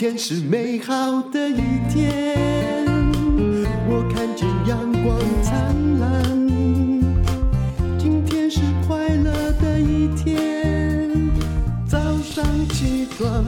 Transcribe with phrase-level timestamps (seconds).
[0.00, 1.60] 天是美好的一
[1.92, 2.86] 天，
[3.86, 6.48] 我看见阳光灿烂。
[7.98, 11.30] 今天是快乐的一天，
[11.86, 13.44] 早上起床。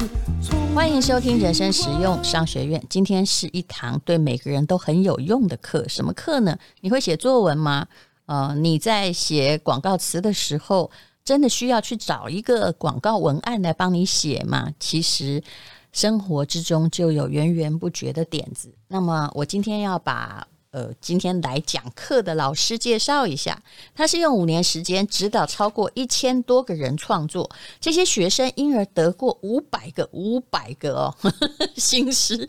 [0.75, 2.84] 欢迎收听人生实用商学院。
[2.90, 5.89] 今天是一堂对每个人都很有用的课。
[5.89, 6.54] 什么课呢？
[6.82, 7.86] 你会写作文吗？
[8.26, 10.90] 呃，你在写广告词的时候，
[11.25, 14.68] 真的需要去找一个广告文案来帮你写吗？
[14.79, 15.43] 其实。
[15.92, 18.72] 生活之中就有源源不绝的点子。
[18.88, 23.62] 那么，我今天要把呃今天来讲课的老师介绍一下。
[23.94, 32.48] 他是用五年时间指导超过一千多个人创作，这些学生因而得过五百个五百个哦呵呵 新诗、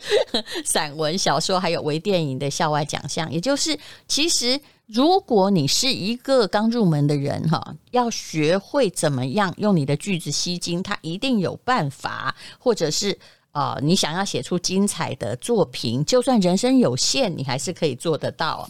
[0.63, 3.31] 散文、小说还有微电影的校外奖项。
[3.31, 4.59] 也就是，其实。
[4.88, 13.17] 如果你是一个刚入门的人哈，要学会怎么样用你的句子吸睛，他一定有办法，或者是
[13.53, 18.70] 呃，你想要写出精彩的作品，就算人生有限，你还是可以做得到。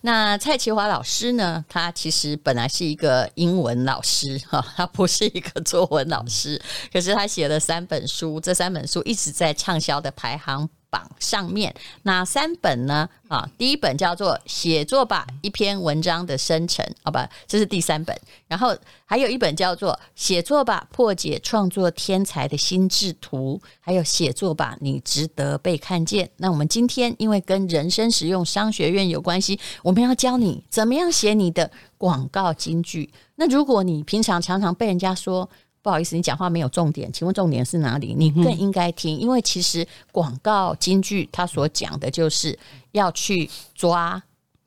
[0.00, 1.64] 那蔡淇华老师呢？
[1.68, 6.60] 他其实本来是一个英文老师哈， 他不是一个作文老师，
[6.92, 13.08] 可是他写了三本书，这三本书一直在畅销的排行榜上面哪三本呢？
[13.28, 18.20] 啊，第一本叫做《写作吧：一篇文章的生成》，好吧，这是第三本。
[18.48, 26.26] 然后还有一本叫做《写作吧：破解创作天才的心智图》，还有《写作吧：你值得被看见》。
[26.38, 33.12] 那我们今天因为跟人生实用商学院有关系，我们要教你怎么样写你的广告金句。
[33.36, 35.48] 那如果你平常常常被人家说，
[35.82, 38.14] 不好意思，你讲话没有重点，请问重点是哪里？
[38.14, 42.58] 你更应该听，因为其实广告金句它所讲的就是
[42.92, 44.22] 要去抓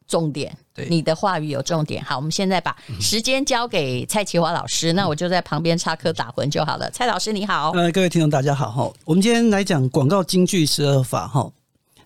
[0.08, 0.58] 重点。
[0.74, 2.04] 对，你的话语有重点。
[2.04, 6.90] 好，我们现在把时间交给蔡奇华老师，那我就在旁边插科打诨就好了。
[6.90, 8.92] 蔡老师你好，呃，各位听众大家好哈。
[9.06, 11.52] 我们今天来讲广告金句十二法哈。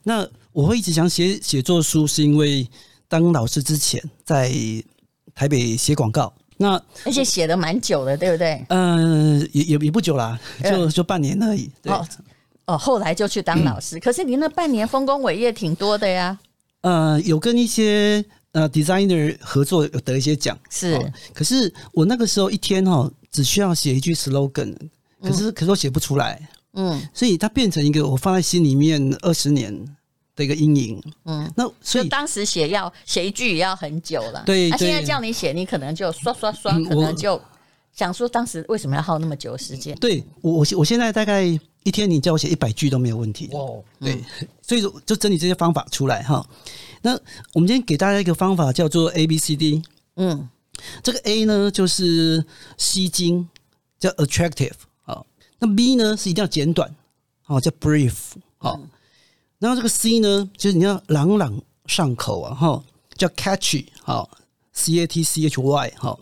[0.03, 2.67] 那我会一直想写写作书，是因为
[3.07, 4.51] 当老师之前在
[5.34, 6.34] 台北写广告。
[6.57, 8.66] 那而且写的蛮久的，对不对？
[8.69, 11.69] 嗯、呃，也也也不久啦，就就半年而已。
[11.81, 12.07] 对哦
[12.66, 13.97] 哦，后来就去当老师。
[13.97, 16.38] 嗯、可是你那半年丰功伟业挺多的呀。
[16.81, 20.57] 呃，有跟一些呃 designer 合作，有得一些奖。
[20.69, 24.75] 是、哦，可是我那个时候一天哈、哦，只需要写一句 slogan，
[25.22, 26.50] 可是、嗯、可是我写不出来。
[26.73, 29.73] 嗯，所以它变成一个我放在心里面二十年。
[30.37, 37.41] 的一个阴影，嗯，那所以当时写要写一句也要很久了，对，那、啊、现在叫你写，你可能就刷刷刷，可能就
[37.91, 39.97] 想说当时为什么要耗那么久的时间？
[39.97, 41.43] 对我，我我现在大概
[41.83, 43.49] 一天你叫我写一百句都没有问题。
[43.51, 43.83] 哦。
[43.99, 46.47] 对，嗯、所以说就整理这些方法出来哈。
[47.01, 47.13] 那
[47.53, 49.81] 我们今天给大家一个方法叫做 A B C D，
[50.17, 50.47] 嗯，
[51.01, 52.45] 这个 A 呢就是
[52.77, 53.47] 吸睛，
[53.97, 54.73] 叫 attractive
[55.05, 55.23] 啊，
[55.57, 56.93] 那 B 呢是一定要简短，
[57.41, 58.13] 好叫 brief
[58.59, 58.79] 好。
[58.79, 58.87] 嗯
[59.59, 62.84] 然后这个 C 呢，就是你要朗朗上口啊，哈，
[63.16, 64.29] 叫 catchy，好
[64.72, 66.19] ，C A T C H Y，好。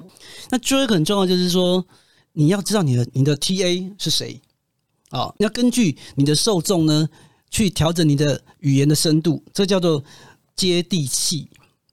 [0.50, 1.86] 那最后一个很重要，就是说
[2.34, 4.40] 你要知道你的你的 T A 是谁，
[5.10, 7.10] 啊，要根据你的受众呢
[7.50, 10.02] 去调整你的语言的深度，这叫做
[10.56, 11.50] 接地气。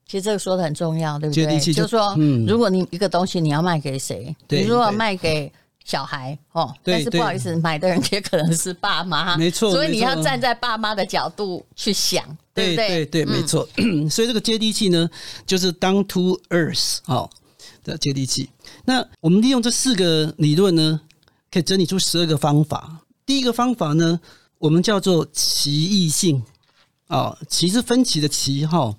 [0.07, 1.43] 其实这个说的很重要，对不对？
[1.43, 5.51] 接地气就，就是说，嗯，如果你一个东西你要卖给谁，你如果卖给。
[5.85, 13.05] 小孩哦，但是不好意思，买的人也可能是爸妈，没错，所以你要站在爸妈的角度去想，对不对？
[13.07, 13.67] 对没错。
[13.75, 15.09] 嗯、 所以这个接地气呢，
[15.45, 17.29] 就是 down to earth 哦
[17.83, 18.49] 的接地气。
[18.85, 21.01] 那我们利用这四个理论呢，
[21.51, 23.01] 可以整理出十二个方法。
[23.25, 24.19] 第一个方法呢，
[24.59, 26.41] 我们叫做歧义性
[27.07, 28.95] 啊，歧是分歧的歧哈，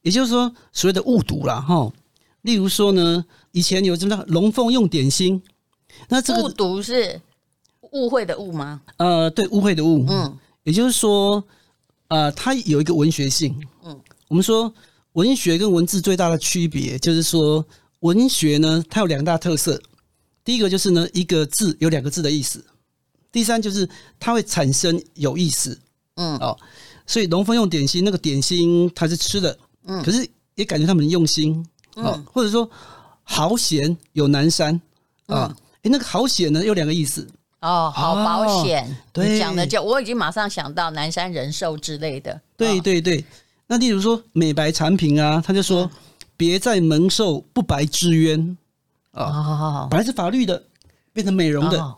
[0.00, 1.92] 也就是说所谓的误读啦哈。
[2.40, 5.42] 例如说呢，以前有什么龙凤用点心。
[6.08, 7.20] 那这个误读是
[7.92, 8.80] 误会的误吗？
[8.98, 10.04] 呃，对，误会的误。
[10.08, 11.42] 嗯，也就是说，
[12.08, 13.54] 呃，它有一个文学性。
[13.84, 14.72] 嗯，我们说
[15.12, 17.64] 文学跟文字最大的区别，就是说
[18.00, 19.80] 文学呢，它有两大特色。
[20.44, 22.64] 第一个就是呢，一个字有两个字的意思。
[23.32, 23.88] 第三就是
[24.20, 25.78] 它会产生有意思。
[26.16, 26.56] 嗯，哦，
[27.06, 29.58] 所以龙凤用点心，那个点心它是吃的。
[29.84, 31.66] 嗯，可是也感觉他们用心。
[31.96, 32.68] 嗯，或者说
[33.22, 34.80] 豪贤有南山
[35.26, 35.46] 啊。
[35.50, 35.56] 嗯
[35.90, 37.26] 那个好险呢，有两个意思。
[37.60, 38.84] 哦，好保险。
[38.84, 42.40] 哦、对，讲的就我已经马上想到南山人寿之类的。
[42.56, 43.24] 对对对，
[43.66, 45.90] 那例如说美白产品啊，他就说、嗯、
[46.36, 48.56] 别再蒙受不白之冤。
[49.12, 50.62] 啊，哦、本来是法律的，
[51.12, 51.94] 变成美容的。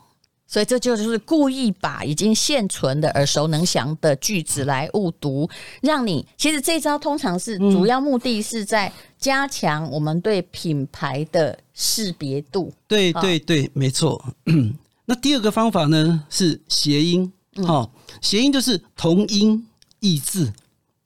[0.49, 5.47] 哦所以这就是故意把已经现存的耳熟能详的句子来误读，
[5.79, 12.73] 让你其实这招通常是主要目的是在加强我们对品牌的识别度。
[12.87, 14.19] 对对对，没错。
[15.05, 17.31] 那第二个方法呢是谐音
[17.67, 19.67] 好，谐音就是同音
[19.99, 20.51] 异字。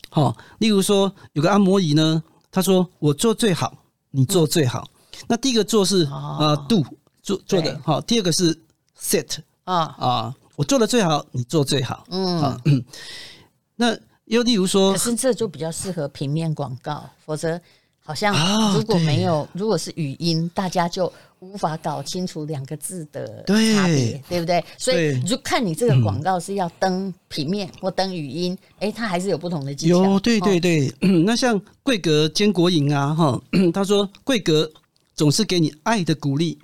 [0.09, 3.73] 好，例如说有个按摩椅呢，他说我做最好，
[4.11, 4.87] 你做最好。
[5.27, 6.81] 那第一个做是啊 do
[7.21, 8.57] 做做的好，第二个是
[9.03, 12.05] set 啊啊，我做的最好，你做最好。
[12.09, 12.57] 嗯，
[13.75, 17.59] 那又例如说，可是这就比较适合平面广告，否则。
[18.05, 18.35] 好像
[18.73, 21.09] 如果没有，如果是语音，大家就
[21.39, 24.61] 无法搞清楚两个字的差别，对不对？
[24.77, 30.03] 所以就看你这个广告是要登平面或登语音，哎，它还是有不同的技巧。
[30.03, 30.93] 有，对对对。
[31.25, 33.41] 那像桂格坚果饮啊，哈，
[33.73, 34.69] 他说桂格
[35.15, 36.59] 总是给你爱的鼓励，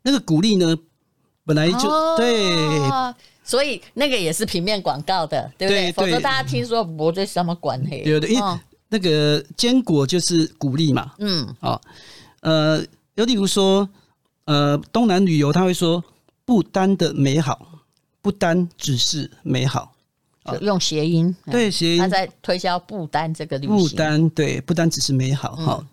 [0.00, 0.74] 那个鼓励呢，
[1.46, 2.34] 本来就对，
[3.42, 5.92] 所以那个也是平面广告的，对不对？
[5.92, 8.02] 否则大家听说我这什么关系？
[8.02, 8.58] 对对，因为。
[8.88, 11.80] 那个坚果就是鼓励嘛，嗯，好，
[12.42, 12.80] 呃，
[13.16, 13.86] 又例如说，
[14.44, 16.02] 呃，东南旅游他会说
[16.44, 17.66] 不丹的美好，
[18.22, 19.92] 不丹只是美好，
[20.44, 25.84] 就用谐音，对谐音，他在推销不丹这个旅行，不丹对，不丹只是美好，好，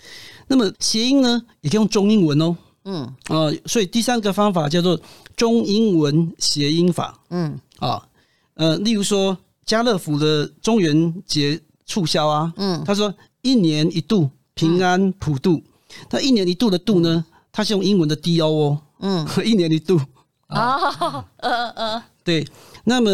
[0.46, 5.00] 那么谐音呢，也可以用中英文哦，嗯，啊，所以第三个方法叫做
[5.36, 8.08] 中英文谐音法，嗯，啊，
[8.56, 11.62] 呃，例如说家乐福的中元节。
[11.86, 15.62] 促销啊，嗯，他说一年一度平安普渡，
[16.10, 20.00] 他一年一度的度呢，他是用英文的 D O 哦，嗯， 一年一度。
[20.48, 20.78] 啊，
[21.38, 22.48] 呃呃，对，
[22.86, 23.12] 那么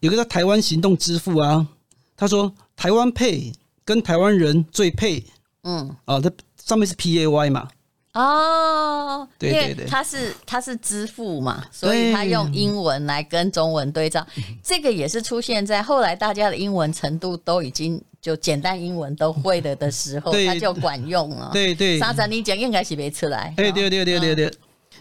[0.00, 1.64] 有个叫台湾行动支付啊，
[2.16, 3.52] 他说台湾 Pay
[3.84, 5.22] 跟台湾人最配，
[5.64, 6.32] 嗯，啊，它
[6.64, 7.68] 上面是 P A Y 嘛。
[8.12, 14.26] 哦，对对对，它是他是支付嘛，所以他用英文来跟中文对照，
[14.64, 21.50] 这个也是出现在后来大家的英文程度都已经就简单英文都会了的时候，它就管用了。
[21.52, 23.54] 对对，沙展你讲应该是没出来。
[23.56, 24.52] 对对对对对对。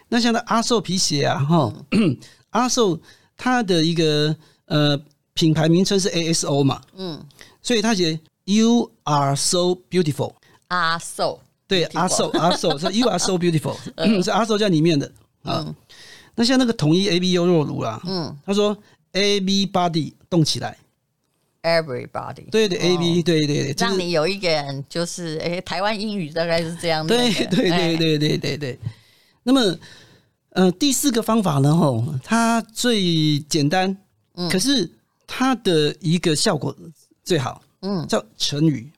[0.07, 1.73] 那像那阿寿皮鞋啊，哈，
[2.51, 3.00] 阿寿
[3.35, 4.35] 它的一个
[4.65, 5.00] 呃
[5.33, 7.19] 品牌名称是 A S O 嘛，嗯，
[7.61, 10.33] 所以它写 You are so beautiful，
[10.67, 11.39] 阿寿。
[11.69, 13.77] 对，阿寿阿寿说 You are so beautiful，
[14.21, 15.10] 是阿寿在里面的。
[15.44, 15.74] 啊。
[16.36, 18.75] 那像那个统一 A B 优酪乳啦，嗯，他说
[19.12, 20.77] A B body 动起来
[21.63, 28.80] ，Everybody，对对 A B 对对对，让你有一点就是哎，台湾英语大概是这样的，对对对对对对对。
[29.44, 29.77] 那么
[30.51, 33.95] 呃，第四个方法呢，吼，它最简单，
[34.50, 34.89] 可是
[35.27, 36.75] 它的一个效果
[37.24, 38.89] 最好，嗯，叫成语。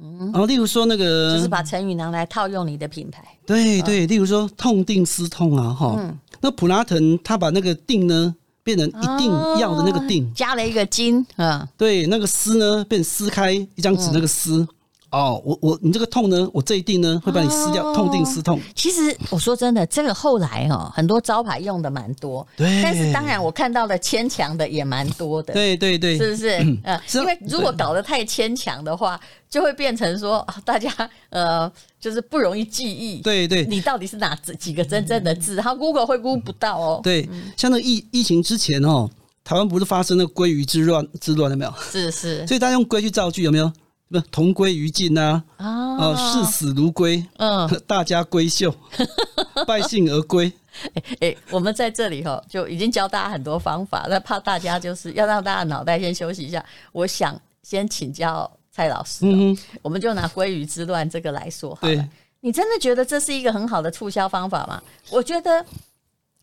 [0.00, 3.24] 嗯，然后，例如说那个，就是把成语拿来套用你的品牌。
[3.44, 5.96] 对对，例如说痛定思痛啊，哈。
[5.98, 6.16] 嗯。
[6.40, 9.28] 那普拉腾他把那个定呢变成一定
[9.58, 11.68] 要的那个定，加了一个金啊。
[11.76, 14.66] 对，那个撕呢变撕开一张纸那个撕。
[15.10, 18.60] 哦，我我你这个痛呢，我这一定呢会把你撕掉，痛定思痛。
[18.74, 22.82] 其实我说真的，这个后来哦 很多招牌用的蛮多，对。
[22.82, 26.58] 但是当然我看到的牵强的也蛮多的，对对对，是不是？
[26.84, 29.18] 嗯，因为如果搞得太牵强的话，
[29.48, 30.90] 就会变成说大家
[31.30, 33.22] 呃就是不容易记忆。
[33.22, 35.54] 对对，你到底是哪几个真正的字？
[35.54, 37.00] 然后 Google 会估不到哦。
[37.02, 37.26] 对，
[37.56, 39.08] 像那疫疫情之前哦，
[39.42, 41.72] 台湾不是发生那个鲑鱼之乱之乱了没有？
[41.90, 43.72] 是是，所以大家用鲑去造句有没有？
[44.10, 45.42] 不，同归于尽呐！
[45.56, 48.74] 啊，视死如归，嗯，大家闺秀，
[49.66, 50.50] 败兴而归。
[50.94, 56.64] 哎哎，我们在这里哈，就已经教大家很多方法，那怕大家就是要让大家脑袋先休息一下。
[56.92, 61.94] 我想先请教蔡老师，嗯，我们就拿鲑鱼之乱这个来说好了。
[61.94, 62.08] 对，
[62.40, 64.82] 你真的觉得这是一个很好的促销方法吗？
[65.10, 65.64] 我觉得。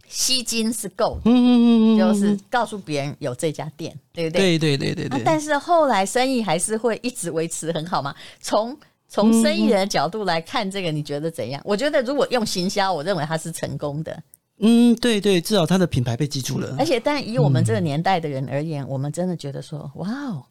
[0.08, 4.58] 吸金是够的，嗯嗯嗯，就是告诉别人有这家店，对不对？
[4.58, 5.22] 对对对对对。
[5.26, 8.14] 但是后来生意还是会一直维持很好嘛？
[8.40, 11.62] 从从生意人的角度来看，这个你觉得怎样？
[11.66, 14.24] 我觉得如果用行销，我认为它是成功的。
[14.60, 16.76] 嗯，对对，至少它的品牌被记住了。
[16.80, 20.46] 而且，但以我们这个年代的人而言，我们真的觉得说，哇哦。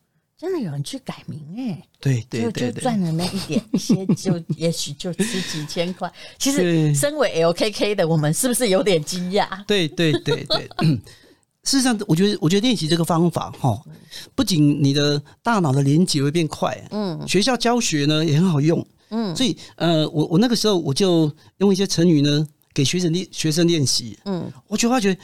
[0.45, 6.13] 真的有人去改名哎，对对对，就就赚了那一点，一些就 也许就值几千块。
[6.39, 9.49] 其实身为 LKK 的我们，是不是有点惊讶？
[9.67, 10.69] 对对对对，
[11.65, 13.83] 事实上，我觉得我觉得练习这个方法哈，
[14.35, 25.17] 不仅你的大脑的连接会变快，嗯，学校教学呢也很好用，嗯，所以呃，我我那个时候我就用一些成语呢给学生练学生练习，嗯，我就发觉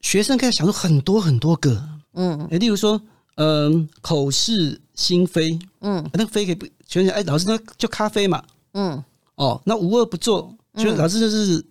[0.00, 1.80] 学生可以想出很多很多个，
[2.14, 3.00] 嗯，例如说。
[3.36, 7.14] 嗯，口是心非，嗯，那个非可以不全讲。
[7.14, 8.42] 哎，老师，那就咖啡嘛，
[8.74, 9.02] 嗯，
[9.34, 11.64] 哦，那无恶不作，就老师就是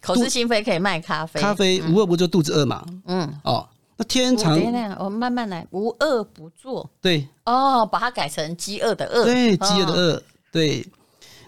[0.00, 4.58] 口是心非可以卖咖啡，咖啡无恶不作，肚子饿嘛，嗯，哦，那天长，
[4.98, 10.86] 我们慢慢来，无恶不作，对，哦，把它改成饥饿的饿，对，饥饿的饿，对，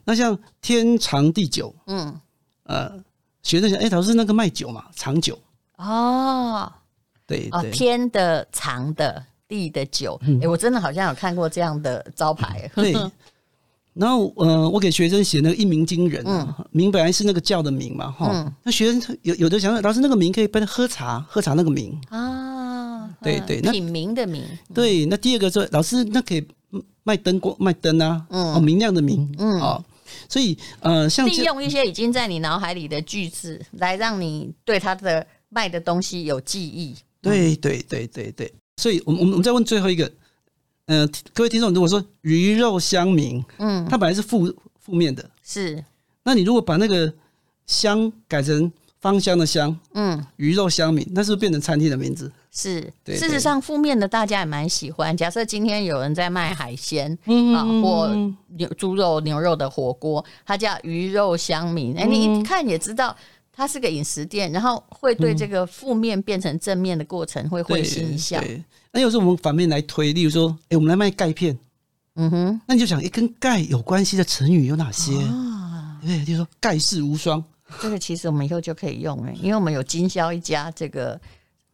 [0.05, 2.21] 那像天长地久，嗯，
[2.65, 2.93] 呃，
[3.43, 5.39] 学生想，哎，老师那个卖酒嘛，长久，
[5.77, 6.71] 哦。
[7.27, 7.71] 对哦，对。
[7.71, 12.71] 天的、长的、地的酒，哎、欸，我真的好像有看过这样的招牌。
[12.75, 12.93] 对，
[13.93, 21.97] 然后呃，我给学生写那个一鸣惊人，嗯，鸣本来是那个叫的鸣嘛，哈、嗯，那学生有有的想老师那个名可以变成喝茶，喝茶那个名。
[22.09, 26.47] 啊，对对，那品茗的名，对，那第二个说老师那可以
[27.03, 29.85] 卖灯光卖灯啊，嗯，哦，明亮的明，嗯，哦。
[30.29, 36.95] 所以，呃，像利用一些已经在你脑海里的句子，来让你对他的卖的东西有记忆。
[37.21, 38.53] 对，对，对，对，对。
[38.77, 40.11] 所以，我们我们我们再问最后一个，
[40.87, 45.83] 呃，各位听众，如果说鱼肉乡民，嗯，它本来是负负面的，是。
[46.25, 47.13] 那你如果把那个
[47.67, 52.31] 香改成芳香的香，嗯，鱼肉乡民，那是不是变成餐厅的名字？
[52.51, 55.17] 是，事实上，负面的大家也蛮喜欢。
[55.17, 58.09] 假设今天有人在卖海鲜，嗯啊，或
[58.57, 61.97] 牛猪肉、牛肉的火锅，它叫鱼肉乡民。
[61.97, 63.15] 哎，你一看也知道
[63.57, 68.43] 它是个饮食店，然后会对这个负面变成正面的过程会会心一笑。
[68.93, 71.59] 那有时候我们反面来推，例如说，哎，我们来卖钙片，
[72.17, 75.99] 嗯哼，那你就想，哎，跟钙有关系的成语有哪些啊？
[76.03, 77.43] 对，就说钙世无双。
[77.81, 81.21] 这个其实我们以后就可以用哎，因为我们有经销一家这个。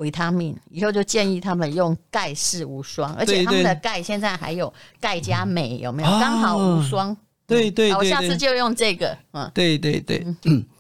[0.01, 6.09] 维他命以后就建议他们用钙世无双，而且他们的钙现在还有钙加镁，有没有？
[6.09, 7.15] 刚好无双。
[7.47, 9.15] 对对，我下次就用这个。
[9.35, 10.65] 嗯，对对对，嗯。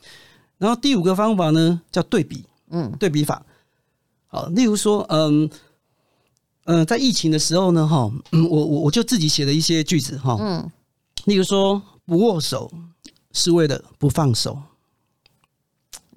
[0.60, 3.42] 然后第五个方法呢，叫对比，嗯，对比法。
[4.26, 5.48] 好，例如说，嗯
[6.64, 10.70] 嗯，在疫情的时候呢，哈，嗯，我我我就自己写了一些句子，哈，嗯，
[11.24, 12.70] 例如说，不握手
[13.32, 14.60] 是为了不放手。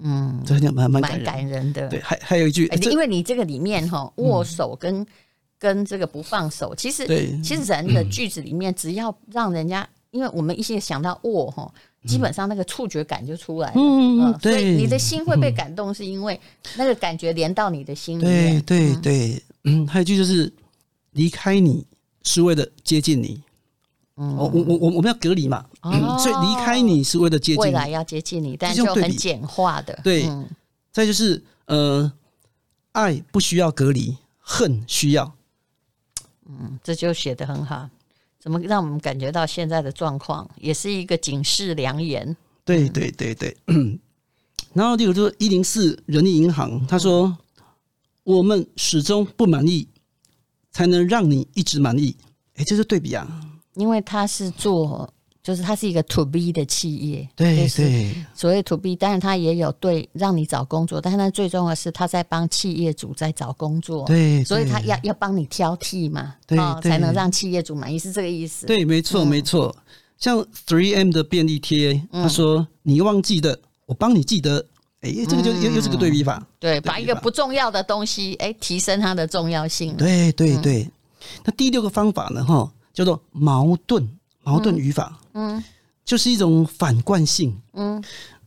[0.00, 1.88] 嗯，这蛮蛮蛮感人的。
[1.88, 5.06] 对，还还有一句，因为你这个里面哈，握手跟
[5.58, 7.06] 跟这个不放手，其实
[7.42, 11.72] 其实人的句子里面，只要让人家，因为我们一些想到握哈，
[12.06, 13.74] 基本上那个触觉感就出来了。
[13.76, 16.38] 嗯，所以你的心会被感动，是因为
[16.76, 18.60] 那个感觉连到你的心里面。
[18.62, 20.52] 对对对，嗯，还有一句就是
[21.12, 21.86] 离开你
[22.24, 23.42] 是为了接近你。
[24.16, 29.98] 嗯，我我我我们要隔离嘛，哦、 所以离开你是为了接近你，未来要接近你，但就很简化的。
[30.04, 30.48] 对，嗯、
[30.92, 32.12] 再就是呃，
[32.92, 35.34] 爱不需要隔离，恨需要。
[36.46, 37.88] 嗯，这就写的很好，
[38.44, 42.36] 怎么让我们感觉到现在的状况也是一个警示良言？
[42.62, 43.56] 对对对对。
[43.68, 43.98] 嗯、
[44.74, 47.22] 然后例如说一零四人力银行，他说、
[47.56, 47.64] 嗯、
[48.22, 49.88] 我们始终不满意，
[50.70, 52.14] 才能让你一直满意。
[52.56, 53.26] 哎，这是对比啊。
[53.76, 55.10] 因为他是做，
[55.44, 68.64] 就是它是一个 to B 的企业，对对，所谓 to B，当然它也有对让你找工作，但是他最重要的是它在帮企业主在找工作，对，所以它要要帮你挑剔嘛，对，才能让企业主满意，是这个意思。
[68.64, 69.76] 对，没错没错。
[70.16, 74.64] 像 Three M 的便利贴，他说你忘记的，我帮你记得，
[75.02, 79.94] 哎，这个就又又是个对比法，对，把一个不重要的东西，哎，提升它的重要性。
[79.98, 80.90] 对对对。
[81.44, 82.42] 那第六个方法呢？
[82.42, 82.72] 哈。
[82.94, 84.08] 叫做矛盾
[84.44, 85.64] 矛盾语法，嗯，嗯
[86.04, 88.02] 就是一种反惯性，嗯，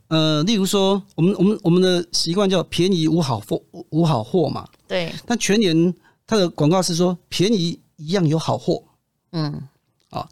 [0.08, 5.12] 呃，例如说，我们我们我们的习惯叫便宜无好货无好货嘛，对。
[5.26, 5.94] 但全年
[6.26, 8.82] 它的广告是说便宜一样有好货，
[9.32, 9.52] 嗯，
[10.10, 10.28] 啊、哦。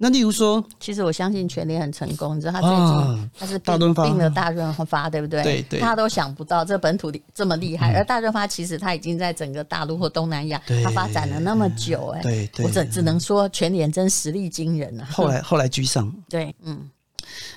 [0.00, 5.42] 那例如说，其实我相信全联很成功，你知道他最近他是并并了大润发，对不对？
[5.42, 15.08] 对对，他都想不到这本土的这么厉害，而大润发其实他已经在整个大陆或东南亚，他发展了那么久，哎，对对，我只只能说全联真实力惊人啊！
[15.10, 16.88] 后来 后来居上，对，嗯，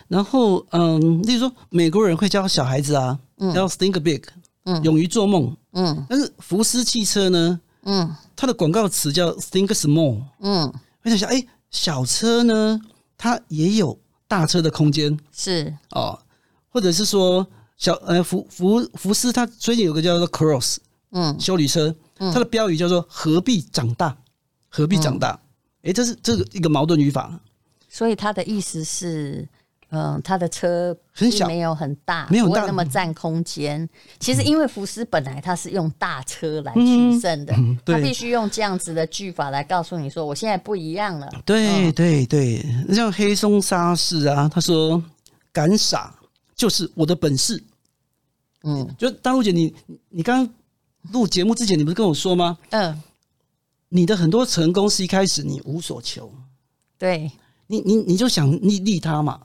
[0.08, 3.20] 然后嗯，例如说美国人会教小孩子啊，
[3.54, 4.24] 要 think big，
[4.66, 11.46] 嗯，勇于做梦，嗯，但是福斯汽车呢，嗯，它的广告词叫 think small，嗯，我想想，哎。
[11.72, 12.80] 小车呢，
[13.18, 15.76] 它也有大车的空间，是。
[15.90, 16.20] 哦，
[16.70, 17.48] 或者是说
[17.78, 20.78] 小呃福福福斯，它最近有个叫做 Cross，
[21.10, 24.16] 嗯，修理车，它的标语叫做何必长大，
[24.70, 25.30] 何必长大？
[25.82, 27.40] 哎、嗯，这是这个一个矛盾语法，
[27.90, 29.50] 所以它的意思是。
[29.94, 33.88] 嗯，他的车很小，没有很大，没有那么占空间。
[34.20, 37.54] 其实，因为福斯本来他是用大车来取胜的，
[37.86, 41.30] 他必须用这样子的句法来告诉你说，我现在不一样了。
[41.44, 45.04] 对对对，像黑松沙士啊，他说
[45.52, 46.16] 敢傻
[46.56, 47.62] 就是我的本事。
[48.64, 49.76] 嗯，就大陆姐，你
[50.08, 50.56] 你刚刚
[51.12, 52.58] 录节目之前，你不是跟我说吗？
[52.70, 53.02] 嗯，
[53.90, 56.32] 你的很多成功是一开始你无所求，
[56.98, 57.30] 对
[57.68, 59.38] 你你你就想利利他嘛。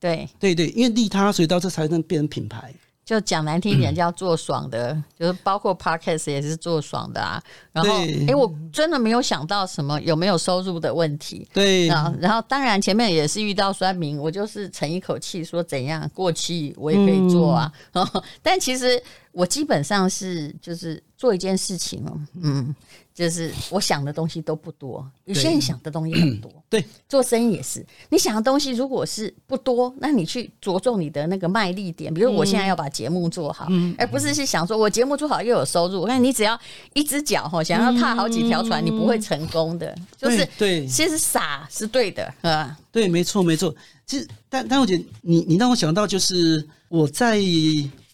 [0.00, 2.74] 对对对，因为利他，所以到这才能变成品牌。
[3.02, 7.42] 就讲难听一点，叫做爽的，嗯、就是包括 Podcast 也是做爽的啊。
[7.72, 11.44] 然后，哎对，我真的没有想到什么有没有收入的问题。
[11.52, 17.72] 对，啊，然后当然前面也是遇到酸民，我就是沉一口气说怎样过气我也可以做啊。
[17.94, 18.06] 嗯、
[18.40, 19.02] 但其实
[19.32, 22.72] 我基本上是就是做一件事情哦，嗯，
[23.12, 26.50] 就是我想的东西都不多，有些人想的东西很多。
[26.70, 32.12] 对，做生意也是，你想的东西如果是不多，那你去着重你的那个卖力点。
[32.14, 36.06] 比如我现在要把节目做好，嗯、而不是是想说我节目做好又有收入。
[36.06, 36.58] 那你只要
[36.94, 39.94] 一只脚哈，想要踏好几条船，嗯、你不会成功的。
[40.16, 43.74] 就是对，其实傻是对的，啊，对，没错，没错。
[44.06, 47.38] 其实，但但我觉得你你让我想到就是我在。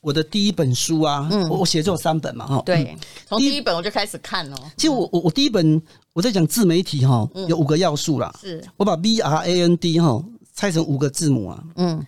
[0.07, 2.97] 我的第一本书啊，嗯、我我写作有三本嘛，哈，对，
[3.27, 4.57] 从第一本我就开始看哦。
[4.77, 5.83] 其实我我我第一本
[6.13, 8.65] 我在讲自媒体哈，有五个要素啦，是。
[8.77, 12.07] 我把 B R A N D 哈拆成五个字母啊，嗯，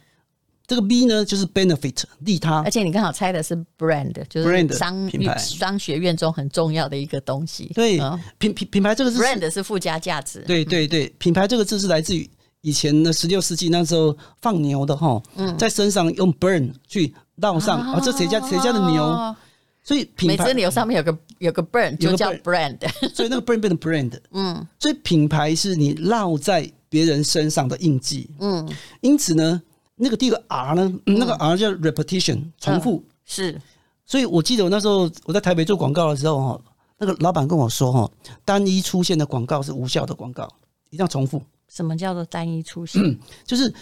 [0.65, 5.37] 这个 B 呢就是 benefit 利他，而且你刚好猜的是 brand，就是 brand 商品牌。
[5.37, 7.99] 商学院中很重要的一个东西，对，
[8.39, 17.15] 品品品牌这个是 brand 是附加价值，对对对，品牌这个字是来自于以前的十六世纪那时候放牛的哈，嗯，在身上用 burn 去。
[17.41, 19.37] 烙上啊，这谁家谁家的牛？
[19.85, 22.77] 所以品牌每只牛上面有个有个 brand，就叫 brand，
[23.15, 24.13] 所以那个 brand 变成 brand。
[24.33, 28.29] 嗯，所以品牌是你烙在别人身上的印记。
[28.41, 28.69] 嗯，
[29.03, 29.63] 因此呢，
[29.95, 33.05] 那个第一个 R 呢，那个 R 叫 repetition，重复。
[33.25, 33.57] 是，
[34.05, 36.61] 所以我记得我那时候我在台北做广告的时候哈，
[36.99, 38.11] 那个老板跟我说哈，
[38.45, 40.43] 单一出现的广告是无效的广告，
[40.91, 41.41] 一定要重复。
[41.69, 43.19] 什么叫做单一出现？
[43.45, 43.73] 就是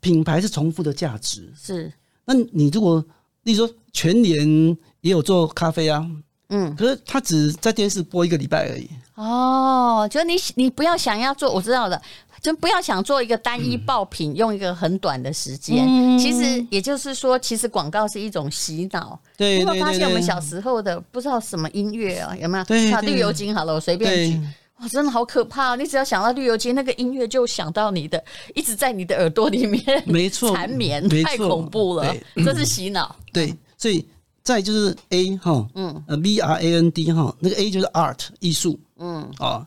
[0.00, 1.52] 品牌是重复的价值。
[1.56, 1.92] 是。
[2.24, 3.04] 那你如果，
[3.42, 6.04] 例如说全年也有做咖啡啊，
[6.48, 8.88] 嗯，可是他只在电视播一个礼拜而已。
[9.14, 12.00] 哦，就你你不要想要做，我知道的，
[12.40, 15.84] 就不要想做一个单一爆品，嗯、用一个很短的时间。
[15.86, 19.20] 嗯、其实也就是说，其实广告是一种洗脑。
[19.36, 22.64] 对，你会发现我们小时候的不知道什么音乐啊，有没有？
[22.64, 24.40] 对，绿油精好了，我随便举。
[24.84, 25.74] 哇，真的好可怕！
[25.76, 28.22] 你只要想到绿油精，那个音乐就想到你的，
[28.54, 33.16] 一直在你的耳朵里面，没错， 缠绵，太恐怖了，这是洗脑。
[33.32, 34.06] 对，所以
[34.42, 39.66] 再就是 A 哈，嗯，呃，B R A N D 哈，那个 A 就是 Art 艺术，嗯啊，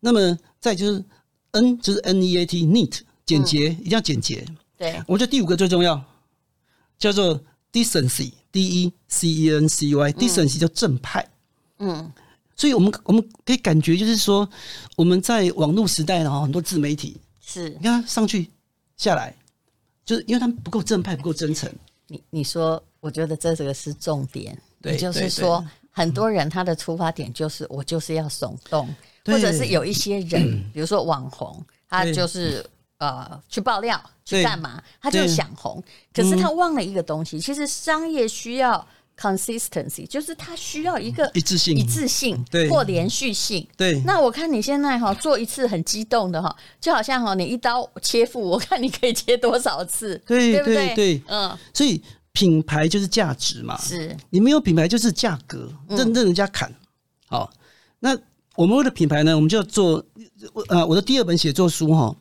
[0.00, 1.04] 那么再就是
[1.52, 4.44] N 就是 N E A T Neat 简洁，一定要简洁。
[4.76, 6.02] 对，我觉得第五个最重要，
[6.98, 7.40] 叫做
[7.72, 11.28] Decency D E C E N C Y，Decency 叫正派，
[11.78, 12.12] 嗯。
[12.56, 14.48] 所以我们我们可以感觉就是说，
[14.96, 17.14] 我们在网络时代呢，很多自媒体
[17.44, 18.48] 是，你看上去
[18.96, 19.34] 下来，
[20.06, 21.70] 就是因为他们不够正派，不够真诚。
[22.08, 28.88] 你你说，我觉得这这个是重点，对，也就是说，很多人他的出发点就是我就是要耸动，
[29.26, 32.64] 或者是有一些人，嗯、 比如说网红，他就是
[32.96, 35.82] 呃去爆料去干嘛，他就想红，
[36.14, 38.86] 可是他忘了一个东西，嗯、其实商业需要。
[39.18, 43.66] Consistency 就是它需要一个一致性、一致性或连续性。
[43.76, 50.94] 对，那我看你现在哈做一次很激动的哈，就好像哈你一刀切腹，我看你可以切多少次， 对对不对？
[50.94, 51.58] 对，嗯。
[51.72, 52.02] 所以
[52.32, 56.70] 品牌就是价值嘛，是你没有品牌就是价格，任任人家砍。
[57.26, 57.50] 好，
[58.00, 58.14] 那
[58.54, 60.04] 我们为了品牌呢，我们就要做
[60.68, 62.14] 呃，我的第二本写作书哈，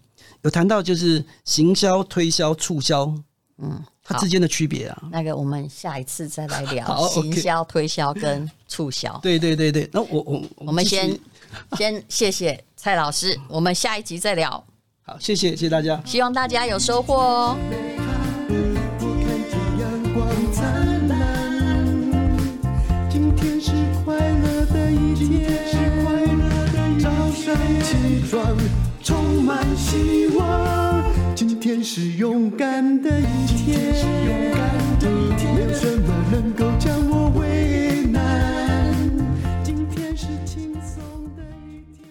[0.44, 3.14] 有谈到就是行销、推销、促销，
[3.58, 3.84] 嗯。
[4.08, 9.18] 它之间的区别啊，那个我们下一次再来聊 行销、推销跟促销。
[9.24, 11.18] 对对对对，那我我我们先
[11.76, 14.64] 先谢谢蔡老师，我们下一集再聊。
[15.02, 17.58] 好，谢谢谢谢大家，希望大家有收获哦。
[23.10, 23.72] 今天是
[24.04, 25.66] 快乐的一天，
[27.02, 28.56] 早上起床
[29.02, 31.25] 充满希望。
[31.66, 33.80] 今天是勇敢的一天，
[35.02, 38.94] 没有什么能够将我为难。
[39.64, 41.04] 今天是轻松
[41.36, 42.08] 的一天。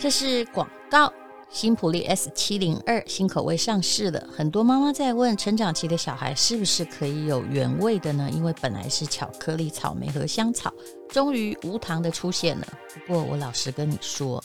[0.00, 1.12] 这是广告。
[1.48, 8.28] 新普利 S 七零二新口味上市了，很多妈妈在问，成长期的小孩是不是可以有原味的呢？
[8.34, 10.74] 因为本来是巧克力、草莓和香草，
[11.08, 12.66] 终于无糖的出现了。
[12.92, 14.42] 不过我老实跟你说。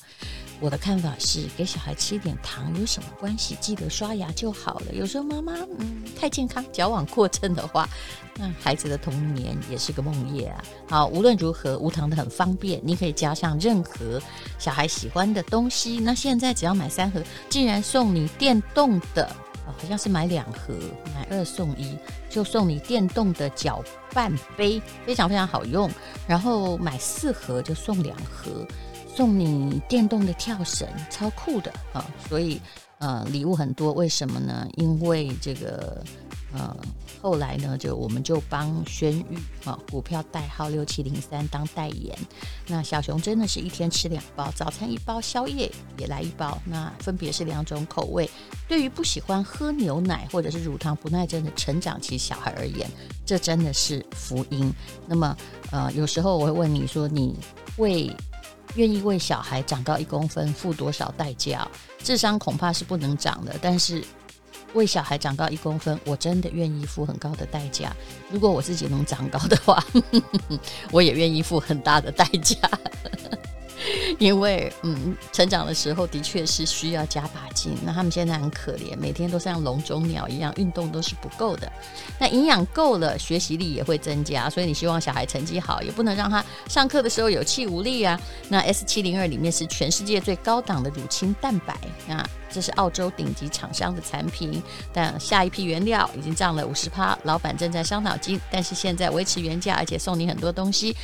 [0.61, 3.57] 我的看法是，给小孩吃一点糖有什么关系？
[3.59, 4.93] 记得刷牙就好了。
[4.93, 7.89] 有时候妈妈嗯太健康，矫枉过正的话，
[8.37, 10.63] 那孩子的童年也是个梦魇啊。
[10.87, 14.21] 好，无论如何，无糖的很方便，你可以加上任何
[14.59, 15.99] 小孩喜欢的东西。
[15.99, 17.19] 那现在只要买三盒，
[17.49, 19.27] 竟然送你电动的，
[19.65, 20.75] 好像是买两盒
[21.15, 21.97] 买二送一，
[22.29, 25.89] 就送你电动的搅拌杯，非常非常好用。
[26.27, 28.63] 然后买四盒就送两盒。
[29.13, 32.05] 送你电动的跳绳，超酷的啊！
[32.29, 32.59] 所以
[32.99, 34.65] 呃，礼物很多，为什么呢？
[34.77, 36.01] 因为这个
[36.53, 36.75] 呃，
[37.21, 42.17] 后来呢，就我们就帮轩玉啊，股票代号六七零三当代言。
[42.67, 46.57] 那小熊真的是一天吃两包，早餐一包，宵夜也来一包。
[46.63, 48.29] 那分别是两种口味。
[48.67, 52.89] 对于不喜欢喝牛奶或者是乳糖不耐症的成长期小孩而言，
[53.25, 54.71] 这真的是福音。
[55.05, 55.35] 那么，
[55.71, 57.35] 呃，有时候我会问你说，你
[57.77, 58.15] 为
[58.75, 61.67] 愿意为小孩长高一公分付多少代价？
[62.03, 64.03] 智商恐怕是不能长的，但是。
[64.73, 67.93] 为小孩长高一公分，我真的愿意付很高的代价。
[68.29, 69.83] 如果我自己能长高的话，
[70.91, 72.55] 我也愿意付很大的代价。
[74.19, 77.75] 因为，嗯，成长的时候的确是需要加把劲。
[77.85, 81.71] 那他们现在很可怜，每天都像笼中鸟一样，运动都是不够的。
[82.19, 84.49] 那营养够了，学习力也会增加。
[84.49, 88.19] 所以你希望小孩成绩好，也不能让他上课的时候有气无力啊。
[88.49, 91.75] 那 S 七零二里面是全世界最高档的乳清蛋白
[92.07, 92.27] 啊。
[92.51, 94.61] 这是澳洲顶级厂商的产品，
[94.93, 98.39] 但下一批原料已经涨了五十趴，老板正在伤脑筋。
[98.51, 100.95] 但是现在维持原价，而且送你很多东西。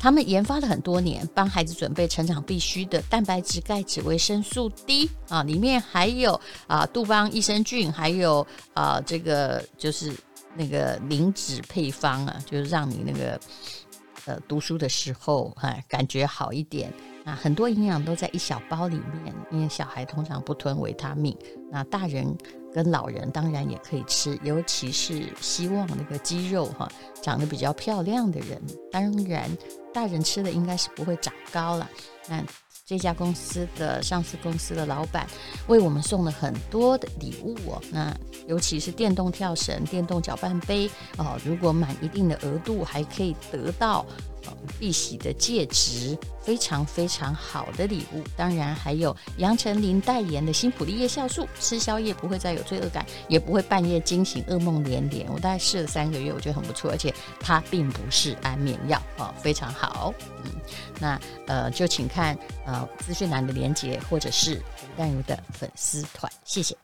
[0.00, 10.12] 他们研发了很多年，帮孩子准备成长必须的蛋白质、钙质、维生素 D 啊，里面还有啊杜邦益生菌，还有啊这个就是
[10.56, 13.40] 那个磷脂配方啊，就是让你那个
[14.26, 16.92] 呃读书的时候哎感觉好一点。
[17.26, 21.34] 那很多营养都在一小包里面，因为小孩通常不吞维他命，
[21.70, 22.36] 那大人
[22.72, 26.86] 跟老人当然也可以吃，尤其是希望那个肌肉哈
[27.22, 28.60] 长得比较漂亮的人，
[28.92, 29.50] 当然
[29.92, 31.88] 大人吃的应该是不会长高了。
[32.28, 32.44] 那
[32.86, 35.26] 这家公司的上市公司的老板
[35.68, 38.14] 为我们送了很多的礼物哦，那
[38.46, 44.04] 尤其是电动跳绳、电动搅拌杯哦，如果满一定的额度还可以得到。
[44.78, 48.22] 碧玺的戒指，非常非常好的礼物。
[48.36, 55.26] 当然还有杨丞琳代言的新普利叶酵素，吃宵夜不会再有罪恶感，也不会半夜惊醒噩梦连连。
[55.32, 60.12] 我大概试了三个月，我觉得很不错，而且它并不是安眠药哦，非常好。
[60.44, 60.50] 嗯，
[60.98, 66.76] 那呃就请看呃资讯栏的连接，或者是吴淡如的粉丝团，谢谢。